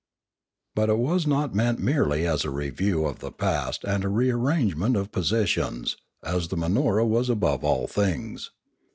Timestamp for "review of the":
2.49-3.31